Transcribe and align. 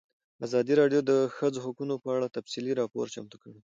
ازادي 0.45 0.73
راډیو 0.81 1.01
د 1.03 1.07
د 1.11 1.13
ښځو 1.35 1.59
حقونه 1.65 1.93
په 2.03 2.09
اړه 2.15 2.33
تفصیلي 2.37 2.73
راپور 2.79 3.05
چمتو 3.15 3.37
کړی. 3.43 3.55